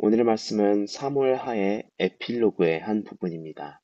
오늘의 0.00 0.24
말씀은 0.26 0.86
사무엘 0.86 1.34
하의 1.34 1.82
에필로그의 1.98 2.78
한 2.78 3.02
부분입니다. 3.02 3.82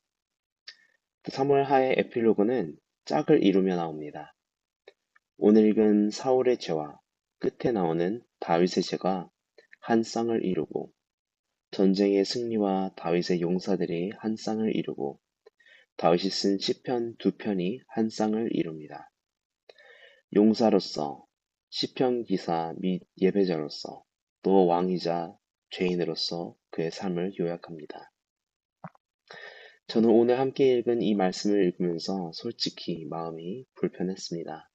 그 1.23 1.31
사무엘 1.31 1.65
하의 1.65 1.95
에필로그는 1.97 2.77
짝을 3.03 3.43
이루며 3.43 3.75
나옵니다. 3.75 4.33
오늘 5.35 5.67
읽은 5.67 6.11
사울의 6.11 6.59
죄와 6.59 6.97
끝에 7.39 7.73
나오는 7.73 8.23
다윗의 8.39 8.83
죄가 8.83 9.29
한 9.81 10.03
쌍을 10.03 10.45
이루고 10.45 10.89
전쟁의 11.71 12.23
승리와 12.23 12.93
다윗의 12.95 13.41
용사들이 13.41 14.11
한 14.17 14.37
쌍을 14.37 14.73
이루고 14.73 15.19
다윗이 15.97 16.29
쓴 16.29 16.59
시편 16.59 17.17
두 17.19 17.35
편이 17.35 17.81
한 17.89 18.09
쌍을 18.09 18.55
이룹니다. 18.55 19.11
용사로서 20.33 21.25
시편 21.71 22.23
기사 22.23 22.73
및 22.77 23.01
예배자로서 23.19 24.05
또 24.43 24.65
왕이자 24.67 25.35
죄인으로서 25.75 26.55
그의 26.69 26.89
삶을 26.89 27.33
요약합니다. 27.37 28.11
저는 29.87 30.09
오늘 30.09 30.39
함께 30.39 30.77
읽은 30.77 31.01
이 31.01 31.15
말씀을 31.15 31.65
읽으면서 31.65 32.31
솔직히 32.33 33.05
마음이 33.09 33.65
불편했습니다. 33.75 34.71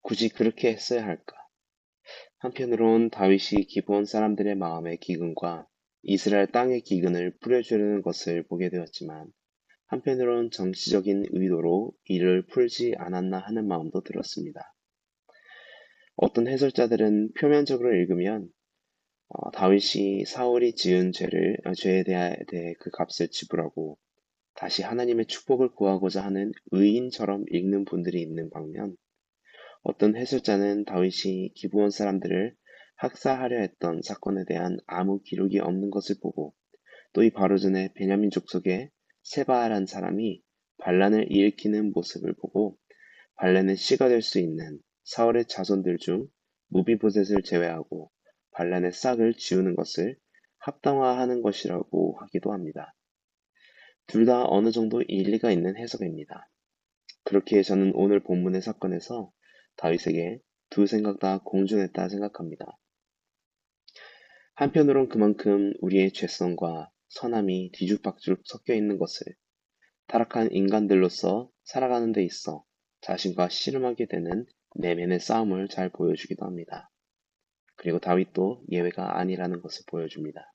굳이 0.00 0.30
그렇게 0.30 0.70
했어야 0.72 1.04
할까? 1.04 1.36
한편으론 2.38 3.10
다윗이 3.10 3.66
기브온 3.68 4.06
사람들의 4.06 4.54
마음의 4.54 4.96
기근과 5.00 5.66
이스라엘 6.02 6.46
땅의 6.46 6.80
기근을 6.80 7.36
뿌려주려는 7.40 8.00
것을 8.00 8.44
보게 8.44 8.70
되었지만 8.70 9.30
한편으론 9.88 10.50
정치적인 10.50 11.26
의도로 11.30 11.92
이를 12.04 12.46
풀지 12.46 12.94
않았나 12.96 13.38
하는 13.38 13.68
마음도 13.68 14.00
들었습니다. 14.02 14.72
어떤 16.16 16.48
해설자들은 16.48 17.34
표면적으로 17.34 17.94
읽으면 17.94 18.50
어, 19.30 19.50
다윗이 19.52 20.24
사울이 20.26 20.74
지은 20.74 21.12
죄를 21.12 21.56
어, 21.64 21.72
죄에 21.74 22.02
대해, 22.04 22.36
대해 22.48 22.74
그 22.80 22.90
값을 22.90 23.28
지불하고 23.28 23.98
다시 24.54 24.82
하나님의 24.82 25.26
축복을 25.26 25.70
구하고자 25.70 26.22
하는 26.24 26.52
의인처럼 26.72 27.44
읽는 27.50 27.84
분들이 27.84 28.20
있는 28.22 28.50
반면 28.50 28.96
어떤 29.82 30.16
해설자는 30.16 30.84
다윗이 30.84 31.52
기부원 31.54 31.90
사람들을 31.90 32.54
학살하려 32.96 33.60
했던 33.60 34.00
사건에 34.02 34.44
대한 34.46 34.78
아무 34.86 35.20
기록이 35.22 35.58
없는 35.60 35.90
것을 35.90 36.16
보고 36.20 36.54
또 37.12 37.22
이 37.24 37.30
바로 37.30 37.56
전에 37.58 37.92
베냐민 37.94 38.30
족 38.30 38.50
속에 38.50 38.90
세바란 39.22 39.86
사람이 39.86 40.42
반란을 40.78 41.30
일으키는 41.32 41.92
모습을 41.92 42.34
보고 42.34 42.78
반란의 43.36 43.76
씨가 43.76 44.08
될 44.08 44.22
수 44.22 44.38
있는 44.38 44.78
사울의 45.04 45.46
자손들 45.46 45.98
중 45.98 46.28
무비보셋을 46.68 47.42
제외하고 47.42 48.10
반란의 48.60 48.92
싹을 48.92 49.32
지우는 49.32 49.74
것을 49.74 50.18
합당화하는 50.58 51.40
것이라고 51.40 52.18
하기도 52.20 52.52
합니다. 52.52 52.94
둘 54.06 54.26
다 54.26 54.44
어느 54.46 54.70
정도 54.70 55.00
일리가 55.00 55.50
있는 55.50 55.78
해석입니다. 55.78 56.46
그렇게 57.24 57.62
저는 57.62 57.92
오늘 57.94 58.20
본문의 58.20 58.60
사건에서 58.60 59.32
다윗에게 59.76 60.40
두 60.68 60.86
생각 60.86 61.20
다 61.20 61.40
공존했다 61.42 62.10
생각합니다. 62.10 62.66
한편으론 64.56 65.08
그만큼 65.08 65.72
우리의 65.80 66.12
죄성과 66.12 66.90
선함이 67.08 67.70
뒤죽박죽 67.72 68.42
섞여 68.44 68.74
있는 68.74 68.98
것을 68.98 69.34
타락한 70.08 70.52
인간들로서 70.52 71.50
살아가는 71.64 72.12
데 72.12 72.22
있어 72.24 72.62
자신과 73.00 73.48
씨름하게 73.48 74.04
되는 74.04 74.44
내면의 74.74 75.18
싸움을 75.18 75.68
잘 75.68 75.88
보여주기도 75.88 76.44
합니다. 76.44 76.90
그리고 77.80 77.98
다윗도 77.98 78.64
예외가 78.70 79.18
아니라는 79.18 79.62
것을 79.62 79.84
보여줍니다. 79.86 80.52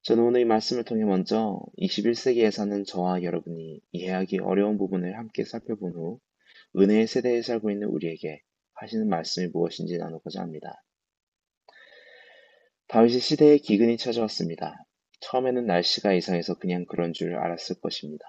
저는 0.00 0.24
오늘 0.24 0.40
이 0.40 0.44
말씀을 0.46 0.82
통해 0.84 1.04
먼저 1.04 1.60
21세기에 1.78 2.50
사는 2.50 2.84
저와 2.84 3.22
여러분이 3.22 3.82
이해하기 3.92 4.38
어려운 4.38 4.78
부분을 4.78 5.18
함께 5.18 5.44
살펴본 5.44 5.92
후 5.92 6.20
은혜의 6.74 7.06
세대에 7.06 7.42
살고 7.42 7.70
있는 7.70 7.88
우리에게 7.88 8.40
하시는 8.76 9.06
말씀이 9.10 9.48
무엇인지 9.48 9.98
나누고자 9.98 10.40
합니다. 10.40 10.82
다윗의 12.86 13.20
시대에 13.20 13.58
기근이 13.58 13.98
찾아왔습니다. 13.98 14.86
처음에는 15.20 15.66
날씨가 15.66 16.14
이상해서 16.14 16.54
그냥 16.54 16.86
그런 16.86 17.12
줄 17.12 17.36
알았을 17.36 17.78
것입니다. 17.82 18.24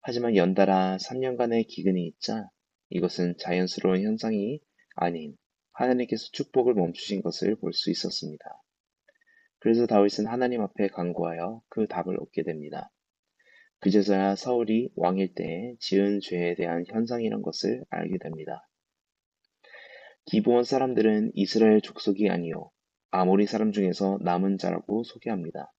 하지만 0.00 0.34
연달아 0.34 0.96
3년간의 0.96 1.68
기근이 1.68 2.04
있자 2.08 2.48
이것은 2.90 3.36
자연스러운 3.38 4.02
현상이 4.02 4.58
아닌 4.96 5.36
하나님께서 5.76 6.28
축복을 6.32 6.74
멈추신 6.74 7.22
것을 7.22 7.56
볼 7.56 7.72
수 7.72 7.90
있었습니다. 7.90 8.44
그래서 9.58 9.86
다윗은 9.86 10.26
하나님 10.26 10.62
앞에 10.62 10.88
간구하여 10.88 11.62
그 11.68 11.86
답을 11.86 12.20
얻게 12.20 12.42
됩니다. 12.42 12.90
그제서야 13.80 14.36
사울이 14.36 14.90
왕일 14.96 15.34
때에 15.34 15.74
지은 15.80 16.20
죄에 16.20 16.54
대한 16.54 16.84
현상이란 16.86 17.42
것을 17.42 17.84
알게 17.90 18.18
됩니다. 18.18 18.68
기브온 20.26 20.64
사람들은 20.64 21.32
이스라엘 21.34 21.80
족속이 21.80 22.30
아니요 22.30 22.70
아모리 23.10 23.46
사람 23.46 23.72
중에서 23.72 24.18
남은 24.22 24.58
자라고 24.58 25.04
소개합니다. 25.04 25.72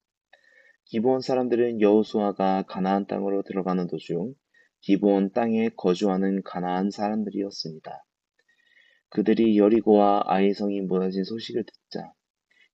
기브온 0.86 1.22
사람들은 1.22 1.81
여호수아가 1.81 2.63
가나안 2.63 3.07
땅으로 3.07 3.44
들어가는 3.44 3.88
도중 3.88 4.34
기브온 4.81 5.31
땅에 5.34 5.69
거주하는 5.75 6.44
가나안 6.44 6.91
사람들이었습니다. 6.91 8.06
그들이 9.09 9.57
여리고와 9.57 10.23
아이성이 10.25 10.81
무너진 10.81 11.23
소식을 11.23 11.63
듣자 11.63 12.13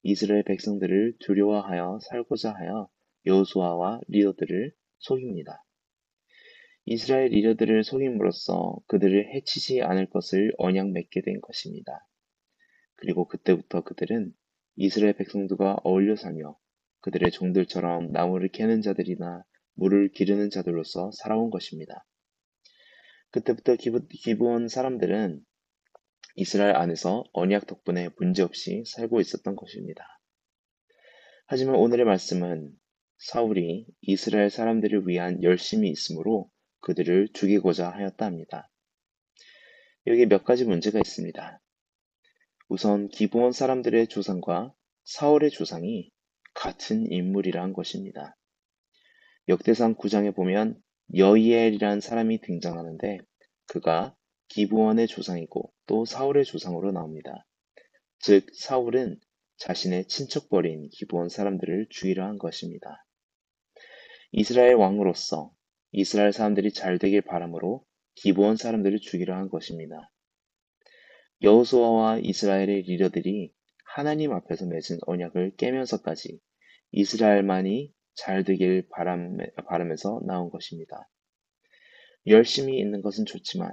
이스라엘 0.02 0.42
백성들을 0.44 1.16
두려워하여 1.20 1.98
살고자 2.08 2.52
하여 2.52 2.88
여호수아와 3.26 4.00
리더들을 4.08 4.72
속입니다. 4.98 5.64
이스라엘 6.84 7.30
리더들을 7.30 7.84
속임으로써 7.84 8.76
그들을 8.88 9.32
해치지 9.34 9.82
않을 9.82 10.06
것을 10.06 10.52
언약 10.58 10.90
맺게 10.90 11.22
된 11.22 11.40
것입니다. 11.40 12.06
그리고 12.96 13.26
그때부터 13.28 13.82
그들은 13.82 14.32
이스라엘 14.76 15.12
백성들과 15.12 15.78
어울려 15.84 16.16
살며 16.16 16.56
그들의 17.00 17.30
종들처럼 17.30 18.10
나무를 18.10 18.48
캐는 18.48 18.80
자들이나 18.80 19.44
물을 19.74 20.10
기르는 20.10 20.50
자들로서 20.50 21.10
살아온 21.12 21.50
것입니다. 21.50 22.04
그때부터 23.30 23.76
기브온 23.76 24.68
사람들은 24.68 25.44
이스라엘 26.34 26.76
안에서 26.76 27.24
언약 27.32 27.66
덕분에 27.66 28.10
문제없이 28.18 28.84
살고 28.86 29.20
있었던 29.20 29.56
것입니다. 29.56 30.04
하지만 31.46 31.76
오늘의 31.76 32.06
말씀은 32.06 32.72
사울이 33.18 33.86
이스라엘 34.00 34.50
사람들을 34.50 35.06
위한 35.06 35.42
열심이 35.42 35.88
있으므로 35.90 36.50
그들을 36.80 37.28
죽이고자 37.34 37.90
하였다 37.90 38.24
합니다. 38.24 38.70
여기 40.06 40.26
몇 40.26 40.44
가지 40.44 40.64
문제가 40.64 40.98
있습니다. 40.98 41.60
우선 42.68 43.08
기브온 43.08 43.52
사람들의 43.52 44.08
조상과 44.08 44.72
사울의 45.04 45.50
조상이 45.50 46.10
같은 46.54 47.10
인물이란 47.10 47.72
것입니다. 47.72 48.36
역대상 49.48 49.96
9장에 49.96 50.34
보면 50.34 50.80
여이엘이란 51.14 52.00
사람이 52.00 52.40
등장하는데 52.40 53.18
그가 53.66 54.16
기부원의 54.54 55.06
조상이고 55.06 55.72
또 55.86 56.04
사울의 56.04 56.44
조상으로 56.44 56.92
나옵니다. 56.92 57.46
즉 58.18 58.46
사울은 58.54 59.18
자신의 59.56 60.08
친척벌인 60.08 60.90
기부원 60.90 61.30
사람들을 61.30 61.86
죽이려 61.88 62.26
한 62.26 62.38
것입니다. 62.38 63.06
이스라엘 64.30 64.74
왕으로서 64.74 65.52
이스라엘 65.92 66.32
사람들이 66.32 66.72
잘 66.72 66.98
되길 66.98 67.22
바람으로 67.22 67.84
기부원 68.14 68.56
사람들을 68.56 68.98
죽이려 69.00 69.34
한 69.34 69.48
것입니다. 69.48 70.10
여호수아와 71.40 72.18
이스라엘의 72.18 72.82
리더들이 72.82 73.54
하나님 73.86 74.32
앞에서 74.32 74.66
맺은 74.66 74.98
언약을 75.06 75.56
깨면서까지 75.56 76.38
이스라엘만이 76.90 77.92
잘 78.14 78.44
되길 78.44 78.88
바람에서 79.66 80.20
나온 80.26 80.50
것입니다. 80.50 81.08
열심히 82.26 82.78
있는 82.78 83.00
것은 83.00 83.24
좋지만 83.24 83.72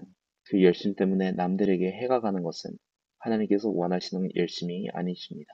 그 0.50 0.64
열심 0.64 0.96
때문에 0.96 1.34
남들에게 1.34 1.92
해가 1.92 2.22
가는 2.22 2.44
것은 2.44 2.72
하나님께서 3.20 3.70
원하시는 3.70 4.30
열심이 4.36 4.90
아니십니다. 4.94 5.52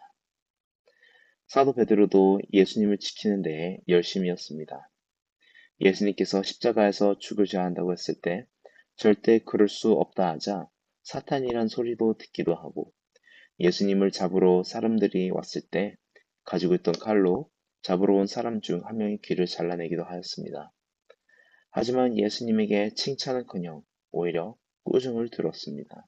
사도 1.47 1.73
베드로도 1.73 2.39
예수님을 2.53 2.97
지키는 2.97 3.41
데에 3.41 3.79
열심이었습니다. 3.89 4.89
예수님께서 5.81 6.43
십자가에서 6.43 7.17
죽으셔야 7.19 7.63
한다고 7.65 7.91
했을 7.91 8.15
때 8.21 8.45
절대 8.95 9.39
그럴 9.39 9.67
수 9.67 9.91
없다 9.91 10.29
하자 10.31 10.67
사탄이란 11.03 11.67
소리도 11.67 12.17
듣기도 12.17 12.55
하고 12.55 12.93
예수님을 13.59 14.11
잡으러 14.11 14.63
사람들이 14.63 15.29
왔을 15.31 15.61
때 15.69 15.97
가지고 16.45 16.75
있던 16.75 16.93
칼로 16.99 17.49
잡으러 17.81 18.15
온 18.15 18.27
사람 18.27 18.61
중 18.61 18.81
한 18.85 18.97
명이 18.97 19.19
귀를 19.23 19.45
잘라내기도 19.45 20.03
하였습니다. 20.03 20.71
하지만 21.71 22.17
예수님에게 22.17 22.91
칭찬은커녕 22.95 23.83
오히려 24.11 24.55
꾸중을 24.85 25.29
들었습니다. 25.29 26.07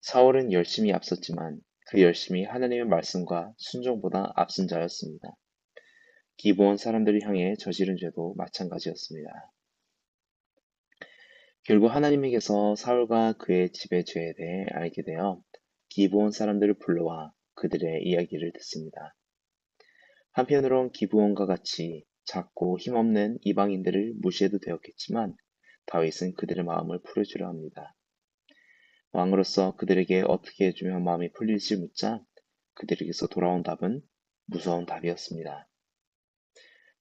사울은 0.00 0.52
열심히 0.52 0.92
앞섰지만 0.92 1.60
그 1.86 2.00
열심이 2.00 2.44
하나님의 2.44 2.86
말씀과 2.86 3.54
순종보다 3.56 4.32
앞선 4.36 4.68
자였습니다. 4.68 5.36
기브온 6.36 6.76
사람들을 6.76 7.22
향해 7.22 7.54
저지른 7.58 7.96
죄도 7.96 8.34
마찬가지였습니다. 8.36 9.30
결국 11.64 11.88
하나님에게서 11.88 12.74
사울과 12.74 13.34
그의 13.34 13.70
집의 13.70 14.04
죄에 14.04 14.34
대해 14.36 14.66
알게 14.72 15.02
되어 15.02 15.40
기브온 15.90 16.32
사람들을 16.32 16.78
불러와 16.78 17.32
그들의 17.54 18.02
이야기를 18.02 18.52
듣습니다. 18.54 19.14
한편으론 20.32 20.90
기브온과 20.90 21.46
같이 21.46 22.04
작고 22.24 22.78
힘없는 22.78 23.38
이방인들을 23.42 24.14
무시해도 24.20 24.58
되었겠지만 24.58 25.36
다윗은 25.86 26.34
그들의 26.34 26.64
마음을 26.64 27.00
풀어주려 27.02 27.46
합니다. 27.46 27.94
왕으로서 29.12 29.76
그들에게 29.76 30.22
어떻게 30.26 30.66
해주면 30.66 31.04
마음이 31.04 31.32
풀릴지 31.32 31.76
묻자 31.76 32.20
그들에게서 32.74 33.26
돌아온 33.28 33.62
답은 33.62 34.00
무서운 34.46 34.86
답이었습니다. 34.86 35.68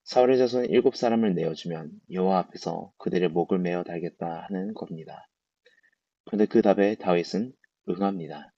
사울의 0.04 0.38
자손 0.40 0.66
일곱 0.66 0.96
사람을 0.96 1.36
내어주면 1.36 1.92
여호와 2.12 2.40
앞에서 2.40 2.92
그들의 2.98 3.30
목을 3.30 3.60
메어 3.60 3.84
달겠다 3.84 4.46
하는 4.50 4.74
겁니다. 4.74 5.28
그런데 6.26 6.46
그 6.46 6.62
답에 6.62 6.96
다윗은 6.96 7.54
응합니다. 7.90 8.54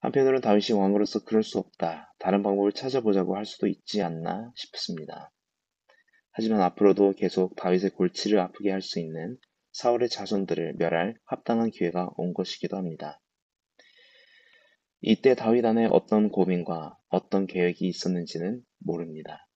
한편으로는 0.00 0.40
다윗이 0.40 0.78
왕으로서 0.78 1.24
그럴 1.24 1.42
수 1.42 1.58
없다. 1.58 2.12
다른 2.18 2.42
방법을 2.42 2.72
찾아보자고 2.72 3.36
할 3.36 3.46
수도 3.46 3.66
있지 3.66 4.02
않나 4.02 4.52
싶습니다. 4.54 5.30
하지만 6.36 6.60
앞으로도 6.62 7.12
계속 7.12 7.54
다윗의 7.56 7.90
골치를 7.90 8.40
아프게 8.40 8.70
할 8.70 8.82
수 8.82 8.98
있는 8.98 9.38
사울의 9.72 10.08
자손들을 10.08 10.74
멸할 10.78 11.16
합당한 11.24 11.70
기회가 11.70 12.10
온 12.16 12.34
것이기도 12.34 12.76
합니다. 12.76 13.20
이때 15.00 15.34
다윗 15.34 15.64
안에 15.64 15.86
어떤 15.90 16.30
고민과 16.30 16.96
어떤 17.08 17.46
계획이 17.46 17.86
있었는지는 17.86 18.62
모릅니다. 18.78 19.46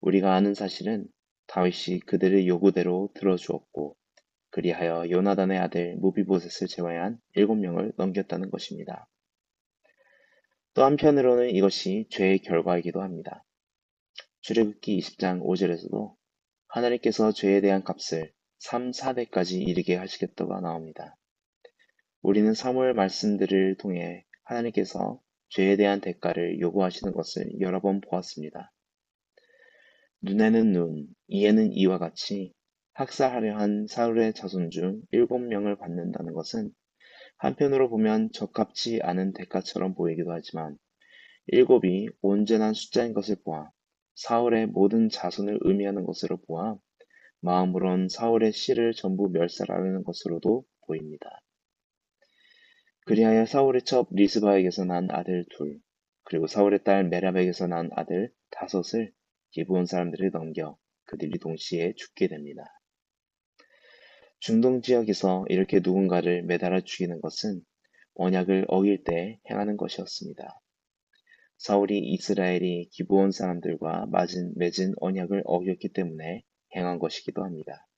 우리가 0.00 0.34
아는 0.34 0.54
사실은 0.54 1.06
다윗이 1.46 2.00
그들의 2.06 2.48
요구대로 2.48 3.10
들어주었고 3.14 3.96
그리하여 4.50 5.10
요나단의 5.10 5.58
아들 5.58 5.96
무비보셋을 5.96 6.68
제외한 6.68 7.18
일곱 7.34 7.56
명을 7.56 7.92
넘겼다는 7.96 8.50
것입니다. 8.50 9.08
또 10.74 10.84
한편으로는 10.84 11.50
이것이 11.50 12.06
죄의 12.10 12.40
결과이기도 12.40 13.00
합니다. 13.00 13.44
출애굽기 14.44 14.98
20장 14.98 15.40
5절에서도 15.40 16.14
하나님께서 16.68 17.32
죄에 17.32 17.62
대한 17.62 17.82
값을 17.82 18.30
3, 18.58 18.90
4대까지 18.90 19.66
이르게 19.66 19.96
하시겠다고 19.96 20.60
나옵니다. 20.60 21.16
우리는 22.20 22.52
사무엘 22.52 22.92
말씀들을 22.92 23.78
통해 23.78 24.26
하나님께서 24.42 25.18
죄에 25.48 25.76
대한 25.76 26.02
대가를 26.02 26.60
요구하시는 26.60 27.14
것을 27.14 27.58
여러 27.60 27.80
번 27.80 28.02
보았습니다. 28.02 28.70
눈에는 30.20 30.72
눈, 30.72 31.06
이에는 31.28 31.72
이와 31.72 31.96
같이 31.96 32.52
학살하려 32.92 33.56
한 33.56 33.86
사울의 33.88 34.34
자손 34.34 34.68
중 34.68 35.00
일곱 35.10 35.38
명을 35.38 35.78
받는다는 35.78 36.34
것은 36.34 36.70
한편으로 37.38 37.88
보면 37.88 38.28
적합치 38.32 39.00
않은 39.04 39.32
대가처럼 39.32 39.94
보이기도 39.94 40.32
하지만 40.32 40.76
일곱이 41.46 42.10
온전한 42.20 42.74
숫자인 42.74 43.14
것을 43.14 43.36
보아 43.42 43.70
사울의 44.14 44.66
모든 44.68 45.08
자손을 45.08 45.58
의미하는 45.62 46.04
것으로 46.04 46.38
보아 46.46 46.76
마음으론 47.40 48.08
사울의 48.08 48.52
씨를 48.52 48.92
전부 48.92 49.28
멸살하려는 49.28 50.02
것으로도 50.04 50.64
보입니다. 50.86 51.42
그리하여 53.06 53.44
사울의 53.44 53.82
첩 53.82 54.08
리스바에게서 54.12 54.86
난 54.86 55.08
아들 55.10 55.44
둘, 55.50 55.78
그리고 56.24 56.46
사울의 56.46 56.84
딸 56.84 57.04
메랍에게서 57.04 57.66
난 57.66 57.90
아들 57.92 58.32
다섯을 58.50 59.12
기브온 59.50 59.86
사람들이 59.86 60.30
넘겨 60.30 60.78
그들이 61.04 61.38
동시에 61.38 61.92
죽게 61.96 62.28
됩니다. 62.28 62.64
중동 64.38 64.80
지역에서 64.80 65.44
이렇게 65.48 65.80
누군가를 65.82 66.42
매달아 66.44 66.80
죽이는 66.80 67.20
것은 67.20 67.62
언약을 68.14 68.66
어길 68.68 69.04
때 69.04 69.38
행하는 69.50 69.76
것이었습니다. 69.76 70.60
사울이 71.64 71.98
이스라엘이 71.98 72.90
기브온 72.90 73.30
사람들과 73.30 74.04
맞은, 74.10 74.52
맺은 74.56 74.96
언약을 74.98 75.44
어겼기 75.46 75.94
때문에 75.94 76.44
행한 76.76 76.98
것이기도 76.98 77.42
합니다. 77.42 77.88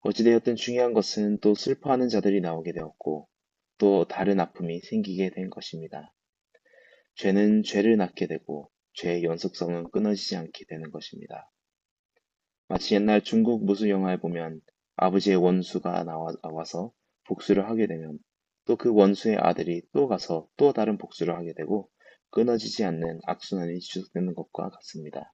어찌되었든 0.00 0.56
중요한 0.56 0.92
것은 0.92 1.38
또 1.38 1.54
슬퍼하는 1.54 2.08
자들이 2.08 2.40
나오게 2.40 2.72
되었고 2.72 3.28
또 3.78 4.08
다른 4.08 4.40
아픔이 4.40 4.80
생기게 4.80 5.30
된 5.30 5.50
것입니다. 5.50 6.12
죄는 7.14 7.62
죄를 7.62 7.96
낳게 7.96 8.26
되고 8.26 8.72
죄의 8.94 9.22
연속성은 9.22 9.92
끊어지지 9.92 10.34
않게 10.34 10.64
되는 10.68 10.90
것입니다. 10.90 11.48
마치 12.66 12.96
옛날 12.96 13.22
중국 13.22 13.64
무수 13.64 13.88
영화에 13.88 14.16
보면 14.16 14.60
아버지의 14.96 15.36
원수가 15.36 16.02
나와, 16.02 16.32
나와서 16.42 16.90
복수를 17.22 17.68
하게 17.68 17.86
되면 17.86 18.18
또 18.64 18.74
그 18.74 18.92
원수의 18.92 19.36
아들이 19.36 19.82
또 19.92 20.08
가서 20.08 20.48
또 20.56 20.72
다른 20.72 20.98
복수를 20.98 21.36
하게 21.36 21.52
되고 21.54 21.88
끊어지지 22.32 22.84
않는 22.84 23.20
악순환이 23.24 23.78
지속되는 23.78 24.34
것과 24.34 24.70
같습니다. 24.70 25.32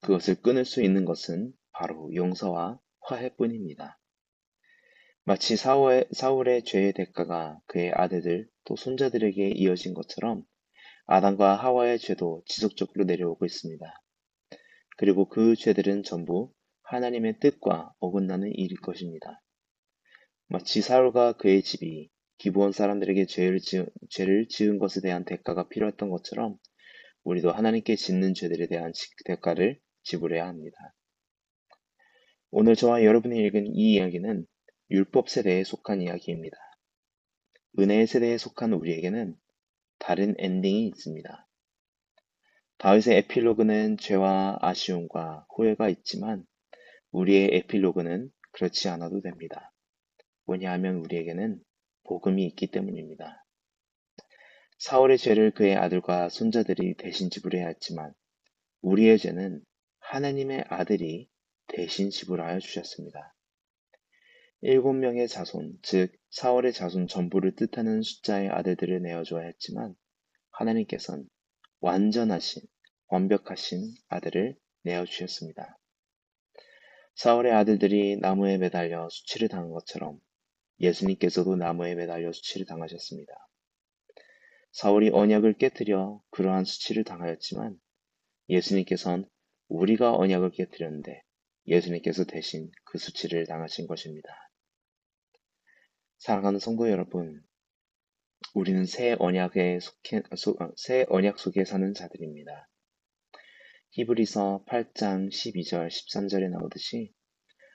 그것을 0.00 0.34
끊을 0.42 0.64
수 0.64 0.82
있는 0.82 1.04
것은 1.04 1.52
바로 1.72 2.14
용서와 2.14 2.80
화해뿐입니다. 3.00 3.98
마치 5.24 5.56
사울의, 5.56 6.08
사울의 6.12 6.64
죄의 6.64 6.92
대가가 6.92 7.58
그의 7.66 7.92
아들들 7.92 8.48
또 8.64 8.76
손자들에게 8.76 9.50
이어진 9.50 9.94
것처럼 9.94 10.44
아담과 11.06 11.56
하와의 11.56 11.98
죄도 11.98 12.42
지속적으로 12.46 13.04
내려오고 13.04 13.44
있습니다. 13.44 13.84
그리고 14.96 15.28
그 15.28 15.54
죄들은 15.54 16.02
전부 16.02 16.52
하나님의 16.82 17.40
뜻과 17.40 17.94
어긋나는 18.00 18.52
일일 18.54 18.80
것입니다. 18.80 19.42
마치 20.46 20.80
사울과 20.80 21.34
그의 21.34 21.62
집이 21.62 22.10
기부원 22.38 22.72
사람들에게 22.72 23.26
죄를, 23.26 23.60
지은, 23.60 23.86
죄를 24.10 24.48
지은 24.48 24.78
것에 24.78 25.00
대한 25.00 25.24
대가가 25.24 25.68
필요했던 25.68 26.10
것처럼 26.10 26.58
우리도 27.22 27.52
하나님께 27.52 27.96
짓는 27.96 28.34
죄들에 28.34 28.66
대한 28.66 28.92
대가를 29.24 29.80
지불해야 30.02 30.46
합니다. 30.46 30.76
오늘 32.50 32.76
저와 32.76 33.04
여러분이 33.04 33.38
읽은 33.46 33.66
이 33.74 33.94
이야기는 33.94 34.46
율법 34.90 35.28
세대에 35.28 35.64
속한 35.64 36.02
이야기입니다. 36.02 36.56
은혜의 37.78 38.06
세대에 38.06 38.38
속한 38.38 38.72
우리에게는 38.72 39.34
다른 39.98 40.34
엔딩이 40.38 40.86
있습니다. 40.88 41.48
다윗의 42.78 43.16
에필로그는 43.16 43.96
죄와 43.96 44.58
아쉬움과 44.60 45.46
후회가 45.56 45.88
있지만 45.88 46.44
우리의 47.10 47.50
에필로그는 47.54 48.30
그렇지 48.52 48.88
않아도 48.88 49.20
됩니다. 49.22 49.72
왜냐하면 50.46 50.96
우리에게는 50.96 51.58
복음이 52.04 52.44
있기 52.46 52.68
때문입니다. 52.68 53.44
사울의 54.78 55.18
죄를 55.18 55.50
그의 55.52 55.76
아들과 55.76 56.28
손자들이 56.28 56.94
대신 56.96 57.30
지불해야 57.30 57.68
했지만 57.68 58.12
우리의 58.82 59.18
죄는 59.18 59.64
하나님의 60.00 60.64
아들이 60.68 61.28
대신 61.66 62.10
지불하여 62.10 62.58
주셨습니다. 62.58 63.34
일곱 64.60 64.94
명의 64.94 65.28
자손, 65.28 65.78
즉 65.82 66.12
사월의 66.30 66.72
자손 66.72 67.06
전부를 67.06 67.54
뜻하는 67.54 68.02
숫자의 68.02 68.48
아들들을 68.48 69.02
내어줘야 69.02 69.46
했지만 69.46 69.94
하나님께서는 70.50 71.28
완전하신, 71.80 72.62
완벽하신 73.08 73.94
아들을 74.08 74.56
내어주셨습니다. 74.82 75.78
사월의 77.14 77.52
아들들이 77.52 78.16
나무에 78.16 78.58
매달려 78.58 79.08
수치를 79.10 79.48
당한 79.48 79.70
것처럼 79.70 80.18
예수님께서도 80.80 81.56
나무에 81.56 81.94
매달려 81.94 82.32
수치를 82.32 82.66
당하셨습니다. 82.66 83.32
사울이 84.72 85.10
언약을 85.10 85.54
깨뜨려 85.54 86.20
그러한 86.30 86.64
수치를 86.64 87.04
당하였지만 87.04 87.78
예수님께서는 88.48 89.24
우리가 89.68 90.14
언약을 90.14 90.50
깨뜨렸는데 90.50 91.22
예수님께서 91.66 92.24
대신 92.24 92.70
그 92.84 92.98
수치를 92.98 93.46
당하신 93.46 93.86
것입니다. 93.86 94.28
사랑하는 96.18 96.58
성도 96.58 96.90
여러분, 96.90 97.42
우리는 98.54 98.84
새 98.84 99.16
언약에 99.18 99.78
속해, 99.80 100.22
소, 100.36 100.52
어, 100.60 100.70
새 100.76 101.06
언약 101.08 101.38
속에 101.38 101.64
사는 101.64 101.94
자들입니다. 101.94 102.68
히브리서 103.92 104.64
8장 104.66 105.28
12절, 105.30 105.88
13절에 105.88 106.50
나오듯이 106.50 107.12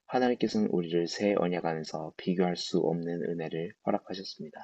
하나님께서는 0.10 0.70
우리를 0.72 1.08
새 1.08 1.36
언약 1.38 1.66
안에서 1.66 2.14
비교할 2.18 2.58
수 2.58 2.80
없는 2.80 3.24
은혜를 3.24 3.74
허락하셨습니다. 3.86 4.60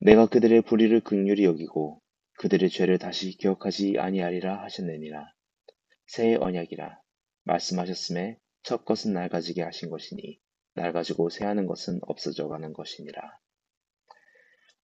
내가 0.00 0.26
그들의 0.26 0.62
불의를 0.62 1.00
극률히 1.00 1.44
여기고 1.44 2.00
그들의 2.38 2.70
죄를 2.70 2.98
다시 2.98 3.36
기억하지 3.36 3.98
아니하리라 3.98 4.62
하셨느니라. 4.62 5.26
새 6.06 6.36
언약이라 6.36 6.98
말씀하셨음에 7.44 8.38
첫 8.62 8.84
것은 8.84 9.12
낡아지게 9.12 9.62
하신 9.62 9.90
것이니 9.90 10.40
낡아지고 10.74 11.28
새하는 11.28 11.66
것은 11.66 11.98
없어져 12.02 12.48
가는 12.48 12.72
것이니라. 12.72 13.20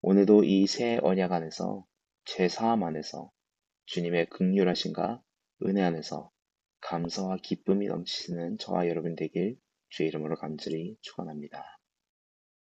오늘도 0.02 0.44
이 0.44 0.66
새 0.66 0.98
언약 1.02 1.32
안에서 1.32 1.86
죄 2.26 2.48
사함 2.48 2.82
안에서 2.82 3.30
주님의 3.86 4.26
극률하신가 4.26 5.22
은혜 5.64 5.82
안에서 5.82 6.30
감사와 6.84 7.38
기쁨이 7.42 7.86
넘치는 7.86 8.58
저와 8.58 8.88
여러분 8.88 9.16
되길 9.16 9.56
주의 9.88 10.08
이름으로 10.08 10.36
간절히 10.36 10.96
축원합니다. 11.00 11.78